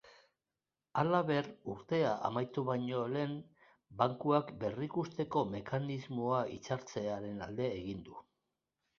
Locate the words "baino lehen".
2.69-3.35